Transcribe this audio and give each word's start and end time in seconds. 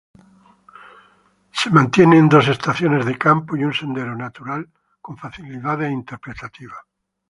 Se 1.51 1.69
mantienen 1.69 2.27
dos 2.27 2.47
estaciones 2.47 3.05
de 3.05 3.19
campo 3.19 3.55
y 3.55 3.63
un 3.63 3.71
sendero 3.71 4.15
natural 4.15 4.67
con 4.99 5.15
facilidades 5.15 5.91
interpretativas. 5.91 6.79